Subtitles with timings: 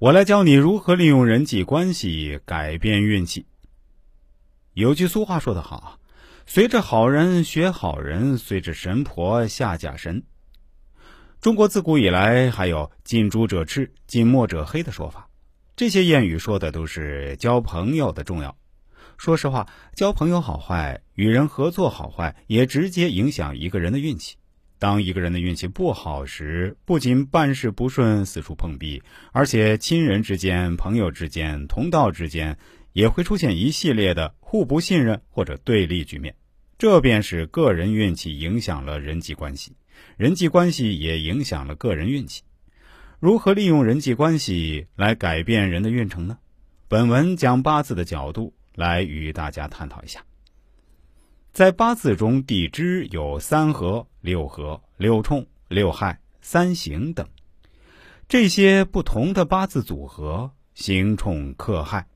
[0.00, 3.44] 我来教你如何利用人际关系改变运气。
[4.72, 5.98] 有句俗话说得好
[6.48, 10.22] ：“随着好人学好人，随着神婆下假神。”
[11.42, 15.28] 中国自古以来还有“近朱者赤，近墨者黑”的说法，
[15.76, 18.56] 这些谚语说的都是交朋友的重要。
[19.18, 24.36] 说实话，交朋友好坏，与人合作好坏，也直接影响一个人的运气。
[24.80, 32.56] 当一个人的运气不好时，不仅办事不顺、四处碰壁，而且亲人之间、朋友之间、同道之间
[32.94, 36.34] 也会出现一系列的互不信任或者对立局面。
[36.78, 39.76] 这便是个人运气影响了人际关系，
[40.16, 42.42] 人际关系也影响了个人运气。
[43.18, 46.38] 如何利用人际关系来改变人的运程呢？
[46.88, 50.24] 本文将八字的角度来与大家探讨一下。
[51.52, 57.26] 在八字中，地支有三合、六合、六冲、六害、三刑等，
[58.28, 62.06] 这些不同的八字组合，刑冲克害，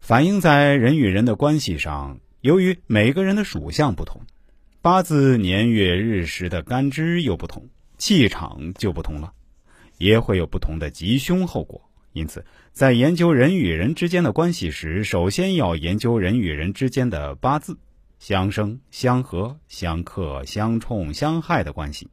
[0.00, 2.20] 反映在人与人的关系上。
[2.40, 4.22] 由于每个人的属相不同，
[4.80, 9.32] 八字年月日时的干支又不同，气场就不同了，
[9.98, 11.90] 也会有不同的吉凶后果。
[12.12, 17.78] 因此，在研究人与人之间的关系时，首先要研究人与人之间的八字。
[18.18, 22.08] 相生、相合、相克、相冲、相害的关系，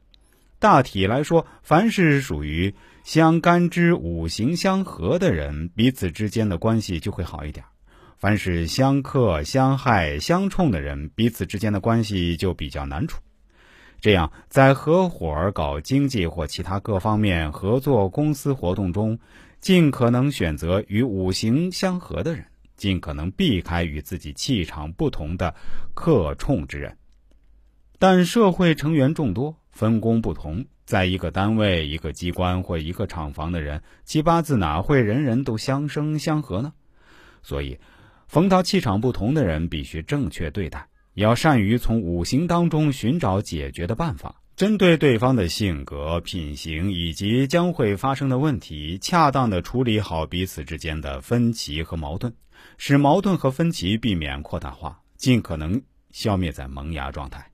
[0.59, 7.65] 大体来说，凡是属于相干支五行相合的人，彼此之间的关系就会好一点；
[8.17, 13.19] 凡是相克、相害、相冲的人，彼此之间的关系就比较难处。
[13.99, 19.17] 这样，在合伙搞经济或其他各方面合作公司活动中，
[19.59, 22.45] 尽可能选择与五行相合的人。
[22.75, 25.55] 尽可能避开与自己气场不同的
[25.93, 26.97] 克冲之人，
[27.99, 36.73] 但社会成员众多，分工不同，在一个单位、一个机关或一个厂房的人，七八字哪会人人都相生相合呢？
[37.41, 37.79] 所以，
[38.27, 44.41] 逢到气场不同的人，必须正确对待，要善于从五行当中寻找解决的办法。
[44.55, 52.33] 针对对方的性格、品行以及将会发生的问题，恰当的处理好彼此之间的分歧和矛盾，
[52.77, 57.51] 使矛盾和分歧避免扩大化，尽可能消灭在萌芽状态。